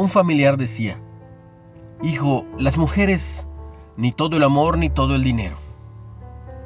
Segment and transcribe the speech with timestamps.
[0.00, 0.96] Un familiar decía,
[2.02, 3.46] Hijo, las mujeres,
[3.98, 5.56] ni todo el amor ni todo el dinero.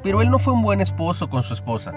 [0.03, 1.91] Pero él no fue un buen esposo con su esposa.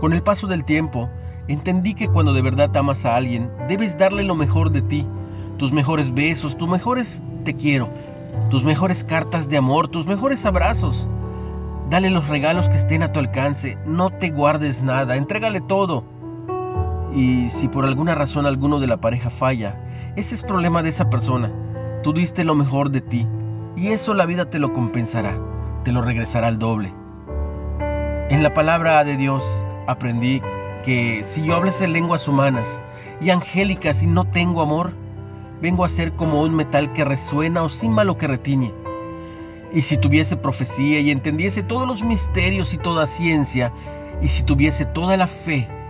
[0.00, 1.10] Con el paso del tiempo,
[1.46, 5.06] entendí que cuando de verdad amas a alguien, debes darle lo mejor de ti,
[5.58, 7.90] tus mejores besos, tus mejores te quiero,
[8.48, 11.06] tus mejores cartas de amor, tus mejores abrazos.
[11.90, 16.15] Dale los regalos que estén a tu alcance, no te guardes nada, entrégale todo.
[17.16, 19.80] Y si por alguna razón alguno de la pareja falla,
[20.16, 21.50] ese es problema de esa persona.
[22.02, 23.26] Tú diste lo mejor de ti
[23.74, 25.34] y eso la vida te lo compensará,
[25.82, 26.92] te lo regresará al doble.
[28.28, 30.42] En la palabra de Dios aprendí
[30.84, 32.82] que si yo hablase lenguas humanas
[33.18, 34.92] y angélicas y no tengo amor,
[35.62, 38.74] vengo a ser como un metal que resuena o sin malo que retiñe.
[39.72, 43.72] Y si tuviese profecía y entendiese todos los misterios y toda ciencia,
[44.20, 45.66] y si tuviese toda la fe,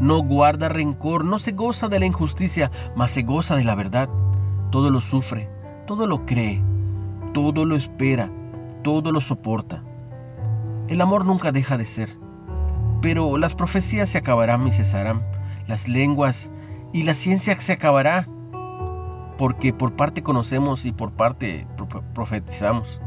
[0.00, 4.08] no guarda rencor, no se goza de la injusticia, mas se goza de la verdad.
[4.70, 5.50] Todo lo sufre,
[5.86, 6.62] todo lo cree,
[7.34, 8.30] todo lo espera,
[8.82, 9.84] todo lo soporta.
[10.88, 12.08] El amor nunca deja de ser,
[13.02, 15.22] pero las profecías se acabarán y cesarán,
[15.66, 16.50] las lenguas
[16.92, 18.26] y la ciencia se acabará,
[19.36, 21.66] porque por parte conocemos y por parte
[22.14, 23.00] profetizamos.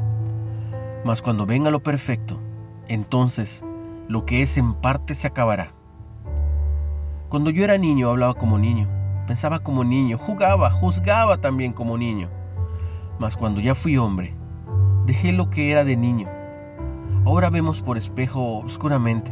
[1.05, 2.39] Mas cuando venga lo perfecto,
[2.87, 3.65] entonces
[4.07, 5.73] lo que es en parte se acabará.
[7.33, 8.87] Cuando yo era niño hablaba como niño,
[9.25, 12.29] pensaba como niño, jugaba, juzgaba también como niño.
[13.17, 14.35] Mas cuando ya fui hombre,
[15.07, 16.29] dejé lo que era de niño.
[17.25, 19.31] Ahora vemos por espejo oscuramente,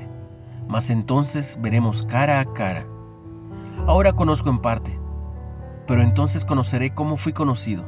[0.67, 2.88] mas entonces veremos cara a cara.
[3.85, 5.00] Ahora conozco en parte,
[5.85, 7.84] pero entonces conoceré cómo fui conocido.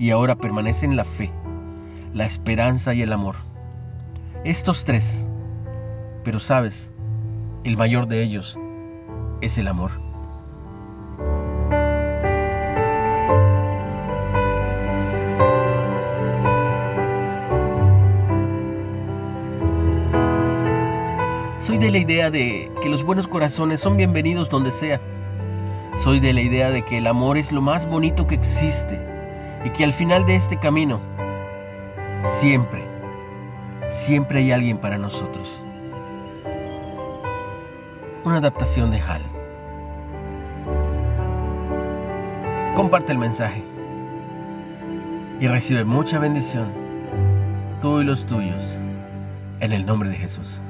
[0.00, 1.30] Y ahora permanecen la fe,
[2.12, 3.36] la esperanza y el amor
[4.42, 5.28] estos tres.
[6.24, 6.90] Pero sabes,
[7.64, 8.58] el mayor de ellos
[9.40, 9.90] es el amor.
[21.58, 25.00] Soy de la idea de que los buenos corazones son bienvenidos donde sea.
[25.96, 29.00] Soy de la idea de que el amor es lo más bonito que existe
[29.64, 31.00] y que al final de este camino,
[32.26, 32.88] siempre,
[33.88, 35.58] Siempre hay alguien para nosotros.
[38.24, 39.22] Una adaptación de Hal.
[42.74, 43.62] Comparte el mensaje
[45.40, 46.72] y recibe mucha bendición,
[47.80, 48.76] tú y los tuyos,
[49.60, 50.60] en el nombre de Jesús.